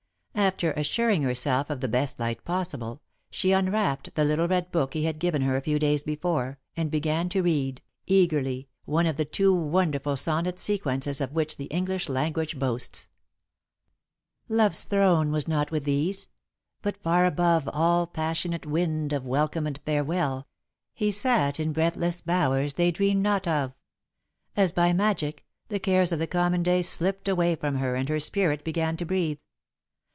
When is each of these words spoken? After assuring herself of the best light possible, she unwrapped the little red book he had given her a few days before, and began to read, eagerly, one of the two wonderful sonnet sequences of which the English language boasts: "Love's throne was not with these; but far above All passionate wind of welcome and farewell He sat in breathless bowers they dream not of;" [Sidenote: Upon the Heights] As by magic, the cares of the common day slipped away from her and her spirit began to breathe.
After 0.33 0.71
assuring 0.71 1.21
herself 1.21 1.69
of 1.69 1.81
the 1.81 1.87
best 1.87 2.19
light 2.19 2.43
possible, 2.43 3.01
she 3.29 3.51
unwrapped 3.51 4.15
the 4.15 4.25
little 4.25 4.47
red 4.47 4.71
book 4.71 4.95
he 4.95 5.03
had 5.03 5.19
given 5.19 5.43
her 5.43 5.55
a 5.55 5.61
few 5.61 5.77
days 5.77 6.01
before, 6.01 6.57
and 6.75 6.89
began 6.89 7.29
to 7.29 7.43
read, 7.43 7.81
eagerly, 8.07 8.67
one 8.85 9.05
of 9.05 9.17
the 9.17 9.25
two 9.25 9.53
wonderful 9.53 10.17
sonnet 10.17 10.59
sequences 10.59 11.21
of 11.21 11.31
which 11.33 11.57
the 11.57 11.65
English 11.65 12.09
language 12.09 12.57
boasts: 12.57 13.07
"Love's 14.49 14.83
throne 14.83 15.31
was 15.31 15.47
not 15.47 15.69
with 15.69 15.83
these; 15.83 16.29
but 16.81 16.97
far 17.03 17.25
above 17.27 17.69
All 17.71 18.07
passionate 18.07 18.65
wind 18.65 19.13
of 19.13 19.25
welcome 19.25 19.67
and 19.67 19.79
farewell 19.85 20.47
He 20.95 21.11
sat 21.11 21.59
in 21.59 21.71
breathless 21.71 22.19
bowers 22.19 22.73
they 22.75 22.89
dream 22.89 23.21
not 23.21 23.47
of;" 23.47 23.73
[Sidenote: 23.73 23.73
Upon 23.73 23.75
the 24.57 24.61
Heights] 24.63 24.69
As 24.69 24.71
by 24.71 24.93
magic, 24.93 25.45
the 25.67 25.79
cares 25.79 26.11
of 26.11 26.19
the 26.19 26.25
common 26.27 26.63
day 26.63 26.81
slipped 26.81 27.27
away 27.27 27.55
from 27.55 27.75
her 27.75 27.95
and 27.95 28.09
her 28.09 28.19
spirit 28.19 28.63
began 28.63 28.97
to 28.97 29.05
breathe. 29.05 29.37